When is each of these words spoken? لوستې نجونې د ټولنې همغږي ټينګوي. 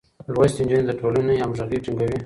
لوستې 0.33 0.61
نجونې 0.65 0.83
د 0.87 0.91
ټولنې 0.99 1.33
همغږي 1.43 1.79
ټينګوي. 1.85 2.17